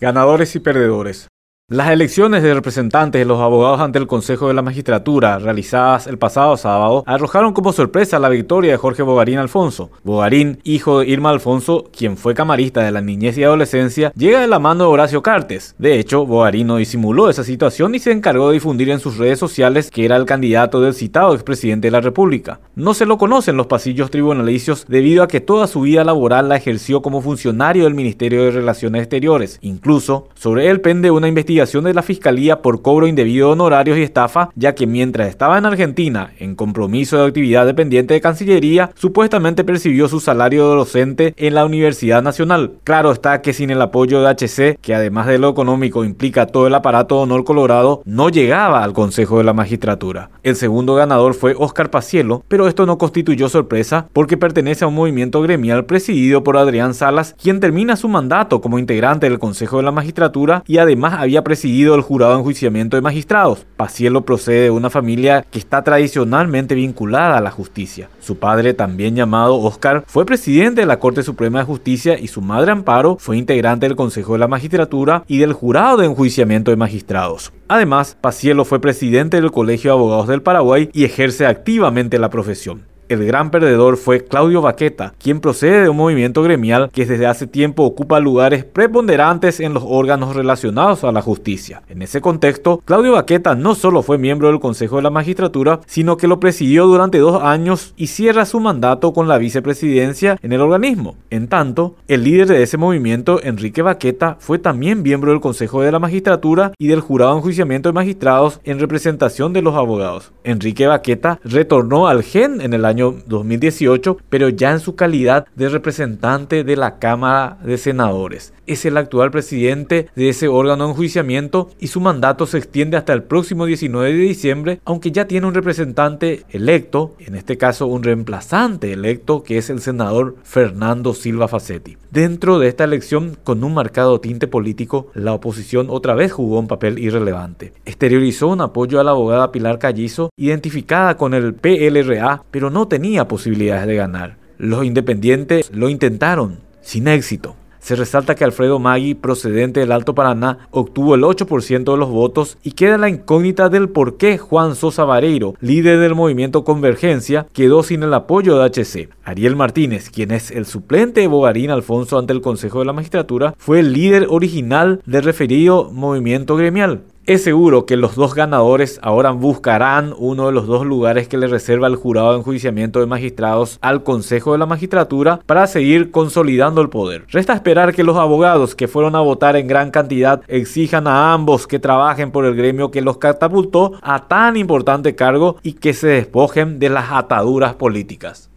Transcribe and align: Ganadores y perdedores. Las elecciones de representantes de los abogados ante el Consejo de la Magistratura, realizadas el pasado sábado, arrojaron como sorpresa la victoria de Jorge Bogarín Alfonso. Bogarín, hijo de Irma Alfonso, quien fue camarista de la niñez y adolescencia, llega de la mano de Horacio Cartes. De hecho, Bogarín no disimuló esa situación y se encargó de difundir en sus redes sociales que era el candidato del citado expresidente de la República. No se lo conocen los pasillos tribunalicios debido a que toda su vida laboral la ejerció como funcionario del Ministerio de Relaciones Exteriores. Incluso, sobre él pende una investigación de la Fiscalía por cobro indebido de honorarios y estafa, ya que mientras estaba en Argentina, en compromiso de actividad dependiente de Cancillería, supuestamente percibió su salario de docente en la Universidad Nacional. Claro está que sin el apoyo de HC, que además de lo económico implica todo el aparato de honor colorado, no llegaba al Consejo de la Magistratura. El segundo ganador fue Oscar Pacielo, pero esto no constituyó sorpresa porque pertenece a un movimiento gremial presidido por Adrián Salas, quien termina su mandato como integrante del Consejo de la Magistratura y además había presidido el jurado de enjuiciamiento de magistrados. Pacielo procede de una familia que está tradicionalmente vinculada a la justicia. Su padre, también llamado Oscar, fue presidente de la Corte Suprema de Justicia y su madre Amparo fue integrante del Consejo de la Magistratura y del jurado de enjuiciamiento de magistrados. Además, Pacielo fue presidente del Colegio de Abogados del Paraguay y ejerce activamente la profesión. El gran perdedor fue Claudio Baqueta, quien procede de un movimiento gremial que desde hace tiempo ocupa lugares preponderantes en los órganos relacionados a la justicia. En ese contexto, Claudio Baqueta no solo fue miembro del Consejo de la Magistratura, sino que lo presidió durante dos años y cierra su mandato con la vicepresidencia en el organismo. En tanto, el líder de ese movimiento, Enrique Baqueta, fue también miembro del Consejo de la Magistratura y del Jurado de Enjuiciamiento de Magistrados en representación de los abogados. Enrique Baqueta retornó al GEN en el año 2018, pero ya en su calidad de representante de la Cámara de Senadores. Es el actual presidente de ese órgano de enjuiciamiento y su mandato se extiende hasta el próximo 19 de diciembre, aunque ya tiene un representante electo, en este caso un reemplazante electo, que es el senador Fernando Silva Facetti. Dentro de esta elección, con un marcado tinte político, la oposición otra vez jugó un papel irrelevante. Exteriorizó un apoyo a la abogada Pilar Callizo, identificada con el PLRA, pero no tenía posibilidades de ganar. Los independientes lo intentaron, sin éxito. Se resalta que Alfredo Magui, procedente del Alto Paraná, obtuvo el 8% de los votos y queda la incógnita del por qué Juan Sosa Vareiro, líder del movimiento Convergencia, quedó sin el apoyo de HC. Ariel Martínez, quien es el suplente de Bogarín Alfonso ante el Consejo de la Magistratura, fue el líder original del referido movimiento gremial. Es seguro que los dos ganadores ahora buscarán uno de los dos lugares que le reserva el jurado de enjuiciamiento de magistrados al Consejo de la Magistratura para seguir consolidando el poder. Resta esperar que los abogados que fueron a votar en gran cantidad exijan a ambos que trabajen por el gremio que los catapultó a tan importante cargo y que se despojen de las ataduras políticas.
Ganadores 0.00 0.54
y 0.54 0.60
perdedores. 0.60 1.27
Las 1.70 1.90
elecciones 1.90 2.42
de 2.42 2.54
representantes 2.54 3.20
de 3.20 3.26
los 3.26 3.40
abogados 3.40 3.80
ante 3.80 3.98
el 3.98 4.06
Consejo 4.06 4.48
de 4.48 4.54
la 4.54 4.62
Magistratura, 4.62 5.38
realizadas 5.38 6.06
el 6.06 6.16
pasado 6.16 6.56
sábado, 6.56 7.04
arrojaron 7.06 7.52
como 7.52 7.74
sorpresa 7.74 8.18
la 8.18 8.30
victoria 8.30 8.72
de 8.72 8.78
Jorge 8.78 9.02
Bogarín 9.02 9.36
Alfonso. 9.36 9.90
Bogarín, 10.02 10.60
hijo 10.64 11.00
de 11.00 11.08
Irma 11.08 11.28
Alfonso, 11.28 11.84
quien 11.94 12.16
fue 12.16 12.32
camarista 12.32 12.82
de 12.82 12.90
la 12.90 13.02
niñez 13.02 13.36
y 13.36 13.44
adolescencia, 13.44 14.14
llega 14.16 14.40
de 14.40 14.46
la 14.46 14.58
mano 14.58 14.84
de 14.84 14.90
Horacio 14.92 15.22
Cartes. 15.22 15.74
De 15.76 15.98
hecho, 15.98 16.24
Bogarín 16.24 16.68
no 16.68 16.78
disimuló 16.78 17.28
esa 17.28 17.44
situación 17.44 17.94
y 17.94 17.98
se 17.98 18.12
encargó 18.12 18.48
de 18.48 18.54
difundir 18.54 18.88
en 18.88 19.00
sus 19.00 19.18
redes 19.18 19.38
sociales 19.38 19.90
que 19.90 20.06
era 20.06 20.16
el 20.16 20.24
candidato 20.24 20.80
del 20.80 20.94
citado 20.94 21.34
expresidente 21.34 21.88
de 21.88 21.92
la 21.92 22.00
República. 22.00 22.60
No 22.76 22.94
se 22.94 23.04
lo 23.04 23.18
conocen 23.18 23.58
los 23.58 23.66
pasillos 23.66 24.10
tribunalicios 24.10 24.86
debido 24.88 25.22
a 25.22 25.28
que 25.28 25.42
toda 25.42 25.66
su 25.66 25.82
vida 25.82 26.02
laboral 26.02 26.48
la 26.48 26.56
ejerció 26.56 27.02
como 27.02 27.20
funcionario 27.20 27.84
del 27.84 27.92
Ministerio 27.92 28.44
de 28.44 28.52
Relaciones 28.52 29.02
Exteriores. 29.02 29.58
Incluso, 29.60 30.28
sobre 30.34 30.70
él 30.70 30.80
pende 30.80 31.10
una 31.10 31.28
investigación 31.28 31.57
de 31.58 31.92
la 31.92 32.02
Fiscalía 32.02 32.62
por 32.62 32.82
cobro 32.82 33.08
indebido 33.08 33.48
de 33.48 33.52
honorarios 33.54 33.98
y 33.98 34.02
estafa, 34.02 34.50
ya 34.54 34.76
que 34.76 34.86
mientras 34.86 35.28
estaba 35.28 35.58
en 35.58 35.66
Argentina, 35.66 36.32
en 36.38 36.54
compromiso 36.54 37.18
de 37.18 37.26
actividad 37.26 37.66
dependiente 37.66 38.14
de 38.14 38.20
Cancillería, 38.20 38.90
supuestamente 38.94 39.64
percibió 39.64 40.06
su 40.06 40.20
salario 40.20 40.70
de 40.70 40.76
docente 40.76 41.34
en 41.36 41.54
la 41.54 41.64
Universidad 41.64 42.22
Nacional. 42.22 42.74
Claro 42.84 43.10
está 43.10 43.42
que 43.42 43.52
sin 43.52 43.70
el 43.70 43.82
apoyo 43.82 44.22
de 44.22 44.28
HC, 44.28 44.78
que 44.80 44.94
además 44.94 45.26
de 45.26 45.38
lo 45.38 45.48
económico 45.48 46.04
implica 46.04 46.46
todo 46.46 46.68
el 46.68 46.74
aparato 46.74 47.16
de 47.16 47.22
honor 47.22 47.42
colorado, 47.42 48.02
no 48.04 48.28
llegaba 48.28 48.84
al 48.84 48.92
Consejo 48.92 49.38
de 49.38 49.44
la 49.44 49.52
Magistratura. 49.52 50.30
El 50.44 50.54
segundo 50.54 50.94
ganador 50.94 51.34
fue 51.34 51.56
Oscar 51.58 51.90
Pacielo, 51.90 52.44
pero 52.46 52.68
esto 52.68 52.86
no 52.86 52.98
constituyó 52.98 53.48
sorpresa 53.48 54.06
porque 54.12 54.36
pertenece 54.36 54.84
a 54.84 54.88
un 54.88 54.94
movimiento 54.94 55.42
gremial 55.42 55.86
presidido 55.86 56.44
por 56.44 56.56
Adrián 56.56 56.94
Salas, 56.94 57.34
quien 57.42 57.58
termina 57.58 57.96
su 57.96 58.08
mandato 58.08 58.60
como 58.60 58.78
integrante 58.78 59.28
del 59.28 59.40
Consejo 59.40 59.78
de 59.78 59.82
la 59.82 59.90
Magistratura 59.90 60.62
y 60.68 60.78
además 60.78 61.14
había 61.18 61.42
presidido 61.48 61.94
el 61.94 62.02
jurado 62.02 62.34
de 62.34 62.40
enjuiciamiento 62.40 62.94
de 62.94 63.00
magistrados. 63.00 63.64
Pacielo 63.78 64.26
procede 64.26 64.64
de 64.64 64.70
una 64.70 64.90
familia 64.90 65.46
que 65.50 65.58
está 65.58 65.82
tradicionalmente 65.82 66.74
vinculada 66.74 67.38
a 67.38 67.40
la 67.40 67.50
justicia. 67.50 68.10
Su 68.20 68.36
padre, 68.36 68.74
también 68.74 69.16
llamado 69.16 69.58
Oscar, 69.58 70.04
fue 70.06 70.26
presidente 70.26 70.82
de 70.82 70.86
la 70.86 70.98
Corte 70.98 71.22
Suprema 71.22 71.60
de 71.60 71.64
Justicia 71.64 72.18
y 72.18 72.28
su 72.28 72.42
madre 72.42 72.72
Amparo 72.72 73.16
fue 73.18 73.38
integrante 73.38 73.86
del 73.86 73.96
Consejo 73.96 74.34
de 74.34 74.40
la 74.40 74.46
Magistratura 74.46 75.24
y 75.26 75.38
del 75.38 75.54
jurado 75.54 75.96
de 75.96 76.04
enjuiciamiento 76.04 76.70
de 76.70 76.76
magistrados. 76.76 77.50
Además, 77.66 78.18
Pacielo 78.20 78.66
fue 78.66 78.78
presidente 78.78 79.40
del 79.40 79.50
Colegio 79.50 79.90
de 79.90 79.96
Abogados 79.96 80.28
del 80.28 80.42
Paraguay 80.42 80.90
y 80.92 81.04
ejerce 81.04 81.46
activamente 81.46 82.18
la 82.18 82.28
profesión. 82.28 82.82
El 83.08 83.24
gran 83.24 83.50
perdedor 83.50 83.96
fue 83.96 84.22
Claudio 84.22 84.60
Baqueta, 84.60 85.14
quien 85.18 85.40
procede 85.40 85.84
de 85.84 85.88
un 85.88 85.96
movimiento 85.96 86.42
gremial 86.42 86.90
que 86.92 87.06
desde 87.06 87.26
hace 87.26 87.46
tiempo 87.46 87.84
ocupa 87.84 88.20
lugares 88.20 88.64
preponderantes 88.64 89.60
en 89.60 89.72
los 89.72 89.82
órganos 89.86 90.36
relacionados 90.36 91.04
a 91.04 91.12
la 91.12 91.22
justicia. 91.22 91.82
En 91.88 92.02
ese 92.02 92.20
contexto, 92.20 92.82
Claudio 92.84 93.12
Baqueta 93.12 93.54
no 93.54 93.74
solo 93.74 94.02
fue 94.02 94.18
miembro 94.18 94.48
del 94.48 94.60
Consejo 94.60 94.96
de 94.96 95.02
la 95.02 95.10
Magistratura, 95.10 95.80
sino 95.86 96.18
que 96.18 96.28
lo 96.28 96.38
presidió 96.38 96.86
durante 96.86 97.16
dos 97.16 97.42
años 97.42 97.94
y 97.96 98.08
cierra 98.08 98.44
su 98.44 98.60
mandato 98.60 99.14
con 99.14 99.26
la 99.26 99.38
vicepresidencia 99.38 100.36
en 100.42 100.52
el 100.52 100.60
organismo. 100.60 101.16
En 101.30 101.48
tanto, 101.48 101.94
el 102.08 102.24
líder 102.24 102.48
de 102.48 102.62
ese 102.62 102.76
movimiento, 102.76 103.40
Enrique 103.42 103.80
Baqueta, 103.80 104.36
fue 104.38 104.58
también 104.58 105.00
miembro 105.02 105.30
del 105.30 105.40
Consejo 105.40 105.80
de 105.80 105.92
la 105.92 105.98
Magistratura 105.98 106.72
y 106.76 106.88
del 106.88 107.00
Jurado 107.00 107.32
de 107.32 107.38
Enjuiciamiento 107.38 107.88
de 107.88 107.94
Magistrados 107.94 108.60
en 108.64 108.78
representación 108.78 109.54
de 109.54 109.62
los 109.62 109.76
abogados. 109.76 110.30
Enrique 110.44 110.86
Baqueta 110.86 111.40
retornó 111.42 112.06
al 112.06 112.22
GEN 112.22 112.60
en 112.60 112.74
el 112.74 112.84
año 112.84 112.97
2018, 113.26 114.18
pero 114.28 114.48
ya 114.48 114.72
en 114.72 114.80
su 114.80 114.94
calidad 114.94 115.46
de 115.54 115.68
representante 115.68 116.64
de 116.64 116.76
la 116.76 116.98
Cámara 116.98 117.58
de 117.62 117.78
Senadores. 117.78 118.52
Es 118.66 118.84
el 118.84 118.98
actual 118.98 119.30
presidente 119.30 120.08
de 120.14 120.28
ese 120.28 120.48
órgano 120.48 120.84
de 120.84 120.90
enjuiciamiento 120.90 121.70
y 121.78 121.86
su 121.86 122.00
mandato 122.00 122.46
se 122.46 122.58
extiende 122.58 122.98
hasta 122.98 123.14
el 123.14 123.22
próximo 123.22 123.64
19 123.64 124.12
de 124.12 124.18
diciembre, 124.18 124.80
aunque 124.84 125.10
ya 125.10 125.26
tiene 125.26 125.46
un 125.46 125.54
representante 125.54 126.44
electo, 126.50 127.14
en 127.18 127.34
este 127.34 127.56
caso 127.56 127.86
un 127.86 128.02
reemplazante 128.02 128.92
electo, 128.92 129.42
que 129.42 129.56
es 129.56 129.70
el 129.70 129.80
senador 129.80 130.36
Fernando 130.42 131.14
Silva 131.14 131.48
Facetti. 131.48 131.96
Dentro 132.10 132.58
de 132.58 132.68
esta 132.68 132.84
elección, 132.84 133.36
con 133.44 133.62
un 133.64 133.74
marcado 133.74 134.20
tinte 134.20 134.48
político, 134.48 135.08
la 135.14 135.32
oposición 135.32 135.88
otra 135.90 136.14
vez 136.14 136.32
jugó 136.32 136.58
un 136.58 136.66
papel 136.66 136.98
irrelevante. 136.98 137.72
Exteriorizó 137.84 138.48
un 138.48 138.60
apoyo 138.60 139.00
a 139.00 139.04
la 139.04 139.10
abogada 139.12 139.52
Pilar 139.52 139.78
Callizo, 139.78 140.30
identificada 140.36 141.16
con 141.16 141.34
el 141.34 141.54
PLRA, 141.54 142.42
pero 142.50 142.70
no 142.70 142.87
tenía 142.88 143.28
posibilidades 143.28 143.86
de 143.86 143.96
ganar. 143.96 144.36
Los 144.58 144.84
independientes 144.84 145.70
lo 145.72 145.88
intentaron, 145.88 146.60
sin 146.80 147.06
éxito. 147.06 147.54
Se 147.88 147.96
resalta 147.96 148.34
que 148.34 148.44
Alfredo 148.44 148.78
Magui, 148.78 149.14
procedente 149.14 149.80
del 149.80 149.92
Alto 149.92 150.14
Paraná, 150.14 150.68
obtuvo 150.70 151.14
el 151.14 151.22
8% 151.22 151.90
de 151.90 151.96
los 151.96 152.10
votos 152.10 152.58
y 152.62 152.72
queda 152.72 152.98
la 152.98 153.08
incógnita 153.08 153.68
del 153.68 153.88
por 153.88 154.16
qué 154.16 154.36
Juan 154.36 154.74
Sosa 154.74 155.04
Vareiro, 155.04 155.54
líder 155.60 155.98
del 155.98 156.14
movimiento 156.14 156.64
Convergencia, 156.64 157.46
quedó 157.52 157.82
sin 157.82 158.02
el 158.02 158.12
apoyo 158.12 158.58
de 158.58 158.64
HC. 158.64 159.08
Ariel 159.24 159.56
Martínez, 159.56 160.10
quien 160.10 160.32
es 160.32 160.50
el 160.50 160.66
suplente 160.66 161.20
de 161.20 161.28
Bogarín 161.28 161.70
Alfonso 161.70 162.18
ante 162.18 162.32
el 162.32 162.40
Consejo 162.40 162.80
de 162.80 162.86
la 162.86 162.92
Magistratura, 162.92 163.54
fue 163.56 163.80
el 163.80 163.92
líder 163.92 164.26
original 164.28 165.00
del 165.06 165.22
referido 165.22 165.90
movimiento 165.90 166.56
gremial. 166.56 167.04
Es 167.28 167.44
seguro 167.44 167.84
que 167.84 167.98
los 167.98 168.14
dos 168.14 168.34
ganadores 168.34 168.98
ahora 169.02 169.32
buscarán 169.32 170.14
uno 170.16 170.46
de 170.46 170.52
los 170.52 170.66
dos 170.66 170.86
lugares 170.86 171.28
que 171.28 171.36
le 171.36 171.46
reserva 171.46 171.86
el 171.86 171.94
jurado 171.94 172.32
de 172.32 172.38
enjuiciamiento 172.38 173.00
de 173.00 173.06
magistrados 173.06 173.78
al 173.82 174.02
Consejo 174.02 174.52
de 174.52 174.58
la 174.58 174.64
Magistratura 174.64 175.40
para 175.44 175.66
seguir 175.66 176.10
consolidando 176.10 176.80
el 176.80 176.88
poder. 176.88 177.26
Resta 177.28 177.52
esperar 177.52 177.92
que 177.94 178.02
los 178.02 178.16
abogados 178.16 178.74
que 178.74 178.88
fueron 178.88 179.14
a 179.14 179.20
votar 179.20 179.56
en 179.56 179.66
gran 179.66 179.90
cantidad 179.90 180.40
exijan 180.48 181.06
a 181.06 181.34
ambos 181.34 181.66
que 181.66 181.78
trabajen 181.78 182.30
por 182.30 182.46
el 182.46 182.56
gremio 182.56 182.90
que 182.90 183.02
los 183.02 183.18
catapultó 183.18 183.92
a 184.00 184.26
tan 184.26 184.56
importante 184.56 185.14
cargo 185.14 185.56
y 185.62 185.74
que 185.74 185.92
se 185.92 186.06
despojen 186.06 186.78
de 186.78 186.88
las 186.88 187.12
ataduras 187.12 187.74
políticas. 187.74 188.48